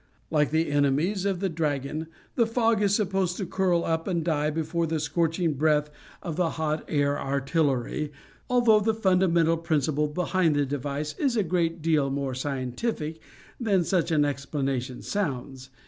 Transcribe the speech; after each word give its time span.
Like 0.31 0.49
the 0.49 0.71
enemies 0.71 1.25
of 1.25 1.41
the 1.41 1.47
dragon, 1.47 2.07
the 2.33 2.47
fog 2.47 2.81
is 2.81 2.95
supposed 2.95 3.37
to 3.37 3.45
curl 3.45 3.85
up 3.85 4.07
and 4.07 4.25
die 4.25 4.49
before 4.49 4.87
the 4.87 4.99
scorching 4.99 5.53
breath 5.53 5.91
of 6.23 6.37
the 6.37 6.49
"hot 6.57 6.83
air 6.87 7.19
artillery" 7.19 8.11
although 8.49 8.79
the 8.79 8.95
fundamental 8.95 9.57
principle 9.57 10.07
behind 10.07 10.55
the 10.55 10.65
device 10.65 11.13
is 11.19 11.37
a 11.37 11.43
great 11.43 11.83
deal 11.83 12.09
more 12.09 12.33
scientific 12.33 13.19
than 13.59 13.83
such 13.83 14.09
an 14.09 14.25
explanation 14.25 15.03
sounds. 15.03 15.69